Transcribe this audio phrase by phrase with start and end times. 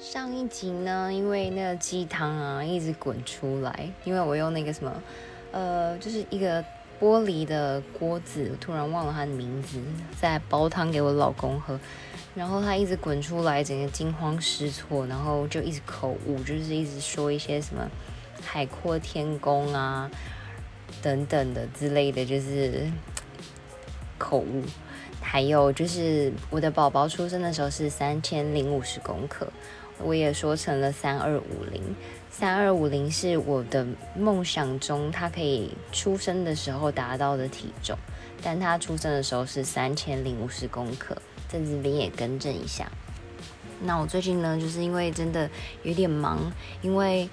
[0.00, 4.90] 上一集呢，因为那个鸡汤啊一直滚出来，因为我用那个什么，
[5.52, 6.64] 呃，就是一个
[6.98, 9.78] 玻璃的锅子，突然忘了它的名字，
[10.18, 11.78] 在煲汤给我老公喝，
[12.34, 17.86] 然后他一直滚出来，整个惊慌失措，然后就一直口误，就是一直说一些什么
[18.42, 20.10] 海阔天空啊
[21.02, 22.90] 等等的之类的，就是
[24.16, 24.62] 口误。
[25.20, 29.46] 还有就是我的宝宝出生的时候是三千零五十公克。
[30.02, 31.82] 我也说成了三二五零，
[32.30, 33.86] 三二五零是我的
[34.16, 37.96] 梦想中他可以出生的时候达到的体重，
[38.42, 41.16] 但他出生的时候是三千零五十公克，
[41.48, 42.90] 在这边也更正一下。
[43.82, 45.48] 那我最近呢，就是因为真的
[45.82, 47.28] 有点忙，因为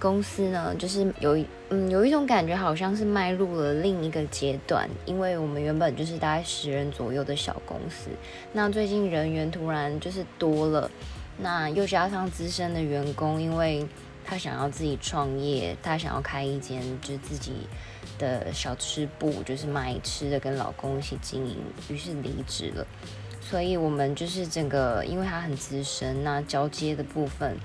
[0.00, 1.36] 公司呢，就是有
[1.70, 8.10] 嗯有一种感觉，好像是迈入了另一个阶段，因为我们原本就是大概十人左右的小公司，
[8.52, 10.90] 那最近人员突然就是多了。
[11.36, 13.84] 那又加上资深的员工，因为
[14.24, 17.52] 他想要自己创业，他想要开一间就是自己
[18.18, 21.56] 的小吃部，就是卖吃的，跟老公一起经营，
[21.88, 22.86] 于是离职了。
[23.40, 27.56] 所以我们就是整个，因为他很资深，那交接的部分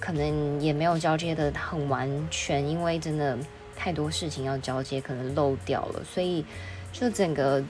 [0.00, 3.38] 可能也没有交接的很完全，因为真的
[3.76, 6.44] 太多事情要交接，可能漏掉了，所以
[6.92, 7.64] 就整个。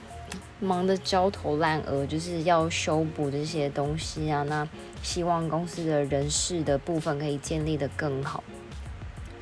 [0.59, 4.43] 忙得焦头烂额，就是要修补这些东西啊。
[4.43, 4.67] 那
[5.01, 8.43] 希望公司的人事的部分可以建立的更好，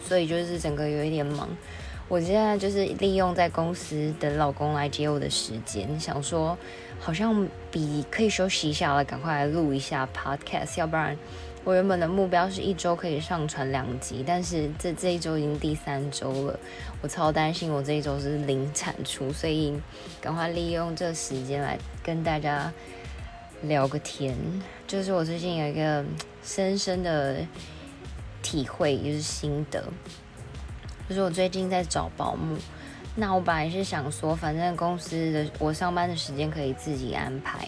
[0.04, 1.50] 所以就是整个有一点忙。
[2.08, 6.58] 我现在就是利用在公司等老公来接我的时间，想说
[7.00, 11.18] 好像比可以休息一下了，赶快来录一下 podcast，要不然。
[11.68, 16.58] 我原本的目标是一周可以上传两集，但是这这一周已经第三周了，
[17.02, 19.78] 我超担心我这一周是零产出，所以
[20.22, 22.72] 赶快利用这时间来跟大家
[23.64, 24.34] 聊个天。
[24.88, 26.06] 就是我最近有一个
[26.42, 27.46] 深深的
[28.42, 29.84] 体会，就是心得，
[31.10, 32.56] 就是我最近在找保姆。
[33.14, 37.68] 那我本来是想说，反正公司的我上班的时间可以自己安排。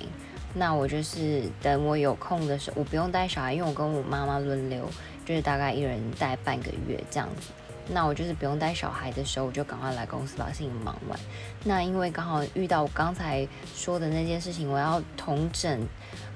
[0.54, 4.90] 那我就是等我有空的时候，我不用带小孩，因为我跟我妈妈轮流，
[5.26, 7.52] 就是大概一人带半个月这样子。
[7.92, 11.20] 那我就是不用带小孩的时候，我就赶快来公司把事情忙完。
[11.64, 15.88] 那因为刚好遇到我刚才说的那件事情，我要统整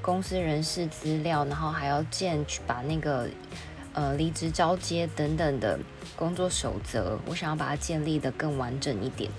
[0.01, 3.27] 公司人事资料，然后还要建去把那个
[3.93, 5.79] 呃离职交接等等的
[6.15, 9.29] 工作守则，我想要把它建立的更完整一点。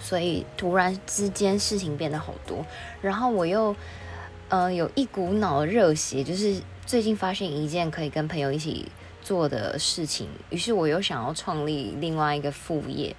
[0.00, 2.66] 所以突然之间事情变得好多，
[3.02, 3.76] 然后我又，
[4.48, 8.90] 呃，有一股脑热血，就是最近发现一件可以跟朋友一起
[9.22, 13.14] 做的事情，于是我又想要创立另外一个副业，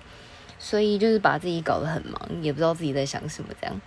[0.58, 3.80] 所以就是把自己搞得很忙，也不知道自己在想什么这样。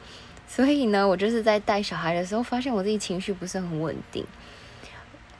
[0.46, 4.24] 所以呢，我就是在带小孩的时候，发现我自己情绪不是很稳定。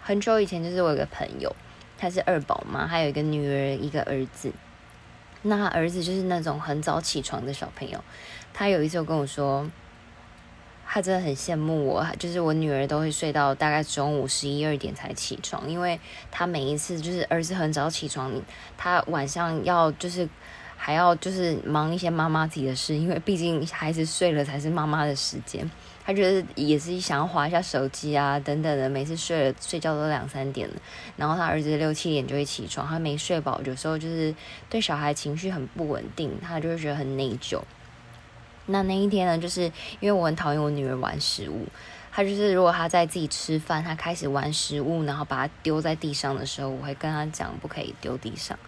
[0.02, 1.54] 很久以前，就是我有个朋友，
[1.96, 4.52] 他是二宝妈，还有一个女儿，一个儿子。
[5.46, 8.02] 那他儿子就是那种很早起床的小朋友，
[8.52, 9.70] 他有一次跟我说，
[10.86, 16.00] 他真的很羡慕我，就是我女儿都会睡到大概中午十一二点才起床，因为
[16.30, 18.32] 他每一次就是儿子很早起床，
[18.78, 20.28] 他晚上要就是
[20.84, 25.70] 还要就是忙一些妈妈自己的事，因为毕竟孩子睡了才是妈妈的时间。
[26.04, 28.86] 他觉得也是想要划一下手机啊，等等的。
[28.86, 30.74] 每次睡了睡觉都两三点了，
[31.16, 34.34] 然后他儿子六七点就会起床，他没睡饱，有时候就是
[34.68, 37.58] 对小孩情绪很不稳定，他就会觉得很内疚。
[38.66, 39.62] 那那一天呢，就是
[40.00, 41.66] 因为我很讨厌我女儿玩食物，
[42.12, 48.58] 他就是如果他在自己吃饭，他开始玩食物，然后把它丢在地上的时候，我会跟他讲不可以丢地上，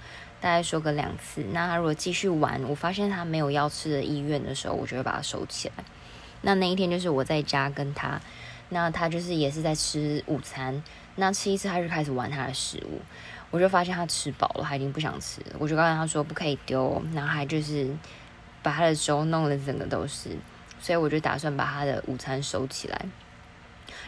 [0.46, 1.42] 大概说个两次。
[1.50, 5.84] 那他如果继续玩，我发现他没有要吃的意愿的时候，我就会把它收起来。
[6.42, 8.20] 那那一天就是我在家跟他，
[8.68, 10.80] 那他就是也是在吃午餐，
[11.16, 13.00] 那吃一次他就开始玩他的食物，
[13.50, 17.90] 我就发现他吃饱了，他已经不想吃，我就告诉他说不可以丢，然后还就是
[18.62, 20.30] 把他的粥弄得整个都是，
[20.78, 23.04] 所以我就打算把他的午餐收起来。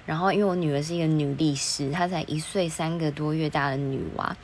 [0.06, 4.36] 然后因为我女儿是一个女力师，她才一岁三个多月大的女娃，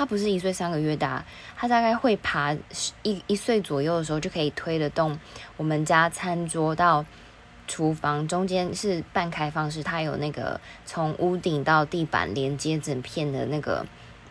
[0.00, 1.22] 她不是一岁三个月大，
[1.58, 2.56] 她大概会爬
[3.02, 5.20] 一一岁左右的时候就可以推得动
[5.58, 7.04] 我们家餐桌到。
[7.68, 13.86] 厨房中间是半开放式，它有那个从屋顶到地板连接整片的那个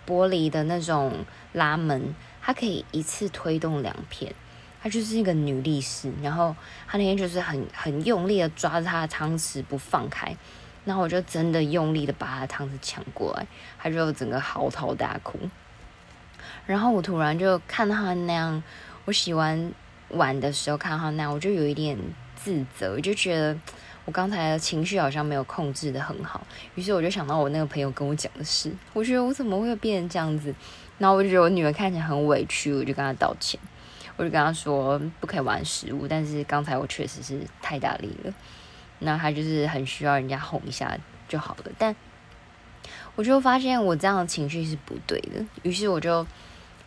[0.06, 1.24] 玻璃的那种
[1.54, 4.33] 拉门，它可以一次推动两片。
[4.81, 6.56] 它就是一个女力士，然后
[6.88, 10.36] 他那天就是很很用力的抓着他的汤匙不放开，
[10.85, 13.45] 然后我就真的用力的把他的汤匙抢过来，
[13.77, 15.37] 他就整个嚎啕大哭。
[16.65, 18.63] 然后我突然就看到她那样，
[19.05, 19.71] 我洗完
[20.09, 21.97] 碗的时候看到她那样，我就有一点。
[22.41, 23.53] 自责，我就觉得
[24.05, 26.41] 我我刚才的情绪好像没有控制的很好，
[26.73, 30.51] 于是我就想到我那个朋友跟我讲的事，我觉得我怎么会变成这样子？
[30.97, 33.59] 然后我就觉得我女儿看起来很委屈，我就跟她道歉，
[34.17, 38.33] 我就跟她说不可以玩食物，但是刚才我确实是太大力了，
[38.99, 40.97] 那他就是很需要人家哄一下
[41.27, 41.71] 就好了。
[41.77, 41.95] 但
[43.15, 46.25] 我就发现我这样的情绪是不对的，于是我就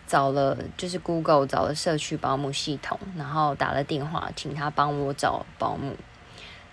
[0.06, 5.94] 找了就是 Google 找了社区保姆系统，然后打了电话请他帮我找保姆。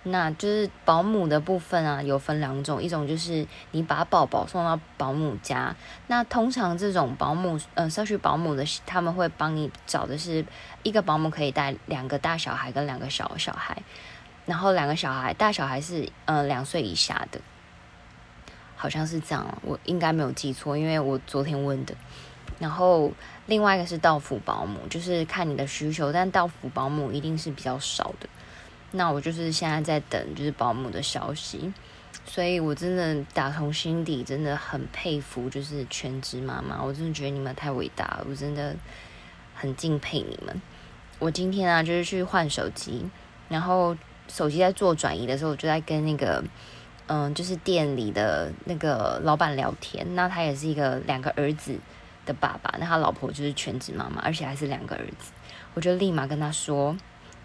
[0.02, 5.76] 那就是保姆的部分啊，有分两种，一种就是你把宝宝送到保姆家，
[6.06, 10.42] 那通常这种保姆，呃，社区保姆的，他们会帮你找的是
[10.82, 13.82] 一个保姆可以带两个大小孩跟两个小小孩，
[14.50, 17.40] 然后两个小孩大小孩是呃两岁以下的，
[18.74, 21.94] 好像是这样，我应该没有记错，因为我昨天问的。
[22.58, 23.12] 然后
[23.46, 28.28] 另外一个是到府保姆，就是看你的需求，但到府保姆一定是比较少的。
[28.90, 31.72] 那我就是现在在等，就是保姆的消息，
[32.26, 38.74] 所以我真的打从心底真的很佩服，就是全职妈妈，我真的觉得你们太伟大了，我真的
[39.54, 40.60] 很敬佩你们。
[41.20, 43.08] 我今天啊，就是去换手机，
[43.48, 43.96] 然后
[44.32, 46.42] 手机在做转移的时候，我就在跟那个
[47.06, 50.06] 嗯，就是店里的那个老板聊天。
[50.14, 51.76] 那他也是一个两个儿子
[52.24, 55.32] 的爸爸，那他老婆就是全职妈妈，而且还是两个儿子，
[55.74, 56.96] 我就立马跟他说。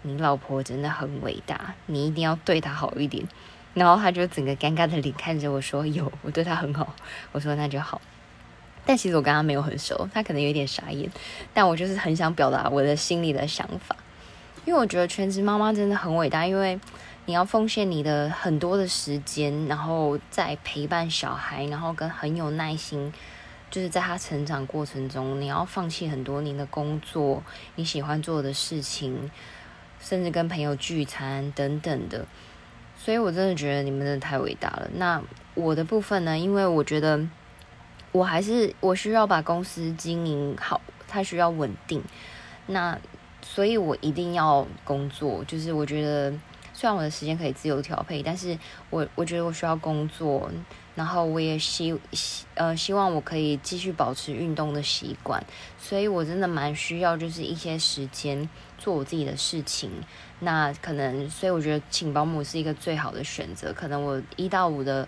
[0.02, 3.26] 你老婆真的很伟大，你一定要对她好一点。
[3.74, 6.94] 然后他就整个尴尬的脸看着我说：“有，我对她很好。”
[7.32, 8.00] 我说：“那就好。
[8.86, 11.10] ”但其实我跟他没有很熟，他可能有点傻眼。
[11.52, 13.96] 但我就是很想表达我的心里的想法，
[14.66, 16.78] 因为我觉得全职妈妈真的很伟大，因为
[17.24, 23.10] 你要奉献你的很多的时间，然后在陪伴小孩，然后跟很有耐心，
[23.70, 27.42] 就是在他成长过程中，你要放弃很多你的工作，
[27.76, 29.30] 你喜欢做的事情。
[29.98, 32.26] 甚至跟朋友聚餐等等的，
[32.98, 34.90] 所以我真的觉得你们真的太伟大了。
[34.94, 35.20] 那
[35.54, 36.38] 我的部分呢？
[36.38, 37.26] 因为我觉得
[38.12, 42.04] 我还是我需要把公司经营好，它需要稳定。
[42.66, 42.96] 那
[43.48, 45.44] 所以我一定要工作。
[45.44, 46.30] 就是我觉得
[46.74, 48.58] 虽然我的时间可以自由调配，但是
[48.90, 50.50] 我我觉得我需要工作。
[50.96, 55.44] 然后我也希希呃希望我可以继续保持运动的习惯，
[55.78, 58.48] 所以我真的蛮需要就是一些时间
[58.78, 59.90] 做我自己的事情。
[60.40, 63.74] 那可能所以我觉得请保姆是一个最好的选择。
[63.74, 65.06] 可能我一到五的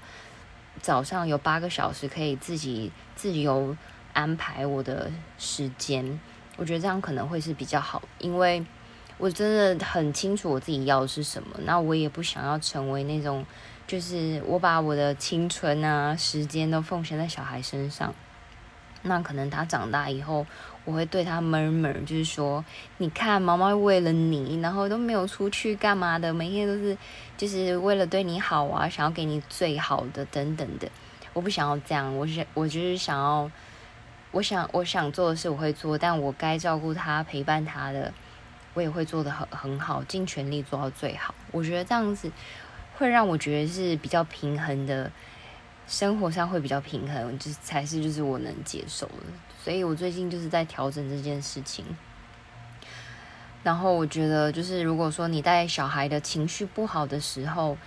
[0.83, 3.75] 早上有八个小时可以自己自由
[4.13, 6.21] 安排我的时间，
[6.59, 8.63] 我觉得这样可能会是比较好，因为
[9.17, 11.57] 我真的很清楚我自己要的是什么。
[11.65, 13.47] 那我也不想要成为那种。
[13.87, 18.15] 就是我把我的青春啊、时间都奉献在小孩身上，
[19.01, 20.45] 那可能他长大以后，
[20.85, 22.63] 我会对他 murmur，就是说，
[22.99, 26.99] 你看，妈妈为了你，然后都没有出去干嘛的，每天都是
[27.39, 30.87] 就是为了对你好啊，想要给你最好的等等的。
[31.33, 33.51] 我不想要这样，我是我就是想要，
[34.31, 38.13] 我想我想做的事我会做，但我该照顾他、陪伴他的，
[38.75, 41.35] 我也会做的很很好，尽全力做到最好。
[41.53, 42.31] 我觉得这样子。
[42.99, 45.09] 会让我觉得是比较平衡的，
[45.87, 49.23] 生活上会比较平衡，就是才是就是我能接受的。
[49.63, 51.85] 所以我最近就是在调整这件事情。
[53.63, 57.79] 然后我觉得，就是如果说你带小孩的情绪不好的时候，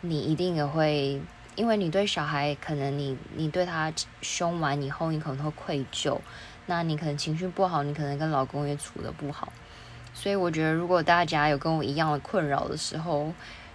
[0.00, 1.20] 你一定也会，
[1.56, 3.92] 因为你对小孩可能你你对他
[4.22, 6.18] 凶完以后，你可能会愧疚，
[6.66, 9.52] 那你可能情绪不好，你可能跟老公也处的不好。
[10.14, 13.32] 所以我觉得，如果大家有跟我一样的困扰的时候，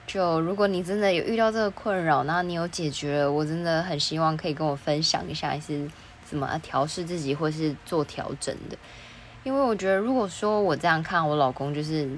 [0.08, 5.90] 就如果你真的有遇到这个困扰，然后你有解决了，我真的很希望可以跟我分享一下，是
[6.26, 8.78] 怎么调试自己或是做调整的。
[9.44, 12.10] 因为我觉得，如果说我这样看我老公，就是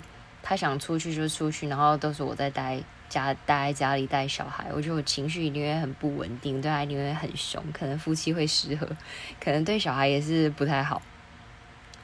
[0.42, 2.82] 他想出去就出去，然后都是我在待
[3.14, 8.88] 家待在家里带小孩，我觉得我情绪一定会很不稳定，对他一定会很凶，可能夫妻会失和，
[9.40, 11.02] 可能对小孩也是不太好。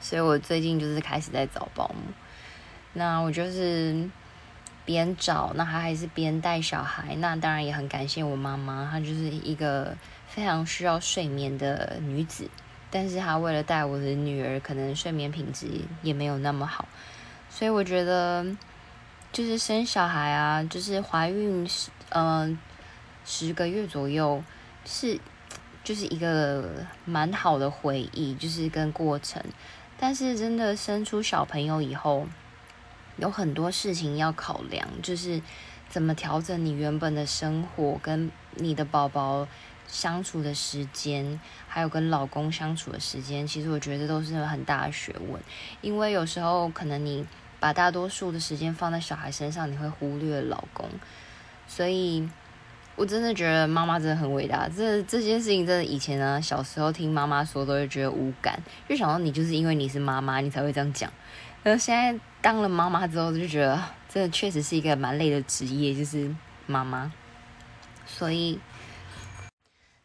[0.00, 2.12] 所以我最近就是开始在找保姆，
[2.92, 4.08] 那我就是。
[4.86, 9.94] 边找，那他还是边带小孩，那当然也很感谢我妈妈，她就是一个
[10.26, 12.48] 非常需要睡眠的女子，
[12.90, 15.68] 但是她为了带我的女儿，可能睡眠品质
[16.02, 16.88] 也没有那么好，
[17.48, 18.44] 所以我觉得
[19.32, 22.58] 就是生小孩啊，就是怀孕十嗯
[23.24, 24.42] 十个月左右
[24.84, 25.18] 是
[25.84, 29.42] 就是一个蛮好的回忆，就是跟过程，
[29.98, 32.26] 但是真的生出小朋友以后。
[33.16, 35.42] 有很多事情要考量，就是
[35.90, 39.46] 怎么调整你原本的生活，跟你的宝宝
[39.86, 43.46] 相处的时间，还有跟老公相处的时间。
[43.46, 45.38] 其实我觉得都是很大的学问，
[45.82, 47.26] 因为有时候可能你
[47.60, 50.88] 把大多数的时间放在小孩身上，你会忽略老公。
[51.68, 52.28] 所以
[52.96, 54.68] 我真的觉得妈妈真的很伟大。
[54.68, 61.12] 这这件事情真的以前呢，小时候听妈妈说都会觉得无感，就想到你就是因为你是妈妈，你才会这样讲。
[61.62, 66.34] 然后现在当了妈妈之后，就觉得这确实是一个蛮累的职业，就是
[66.66, 67.12] 妈妈。
[68.06, 68.58] 所以，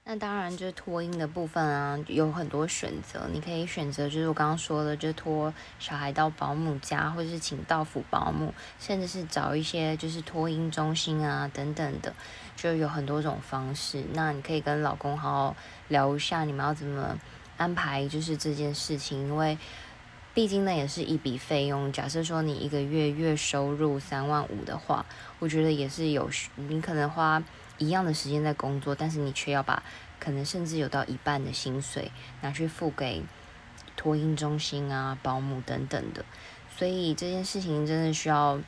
[0.07, 3.27] 那当然就是托婴的部分啊，有很多选择。
[3.33, 12.13] 你可以选择，就是我刚刚说的，就托小孩到保姆家，或者是请到府保姆，甚至是找一些就是托婴中心啊等等的，
[12.55, 14.03] 就有很多种方式。
[14.13, 15.55] 那你可以跟老公好好
[15.87, 17.17] 聊一下，你们要怎么
[17.57, 19.57] 安排，就是这件事情，因为。
[20.35, 21.89] 毕竟那也是一笔费用。
[21.93, 25.05] 假设说你一个月月收入三万五的话，
[25.39, 27.41] 我觉得也是有，你可能花
[27.77, 29.83] 一样的时间在工作，但是你却要把
[30.19, 33.23] 可能甚至有到一半的薪水拿去付给
[33.95, 36.23] 托婴中心啊、保姆等等的。
[36.77, 38.59] 所以这件事情真的需要，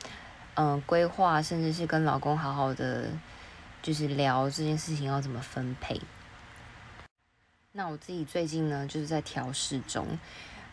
[0.54, 3.08] 嗯，规划，甚至是跟老公好好的
[3.82, 6.00] 就是聊这件事情要怎么分配。
[7.72, 10.18] 那我自己最近呢，就是在调试中。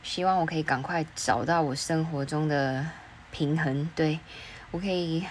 [0.01, 2.85] 希望我可以赶快找到我生活中的
[3.31, 4.19] 平衡，对
[4.71, 5.25] 我可以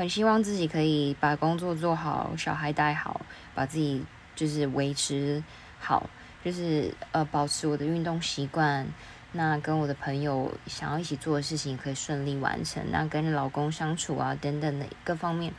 [0.00, 3.20] 很希望自己可以把工作做好，小孩带好，
[3.54, 4.02] 把自己
[4.34, 5.44] 就是维持
[5.78, 6.08] 好，
[6.42, 8.86] 就是呃保持我的运动习惯，
[9.32, 15.52] 那跟我的朋友想要一起做的事情可以顺利完成，那跟老公相处啊等等的各方面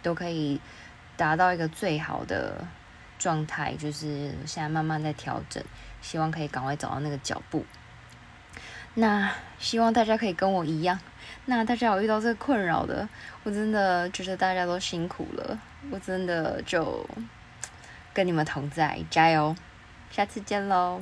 [0.00, 0.60] 都可以
[1.16, 2.64] 达到一个最好的
[3.18, 5.60] 状态，就是现在慢慢在调整，
[6.00, 7.66] 希望可以赶快找到那个脚步。
[9.00, 10.98] 那希望大家可以跟我一样。
[11.44, 13.08] 那大家有遇到这困扰的，
[13.44, 15.56] 我真的觉得大家都辛苦了。
[15.92, 17.08] 我真的就
[18.12, 19.54] 跟你们同在，加油！
[20.10, 21.00] 下次见喽。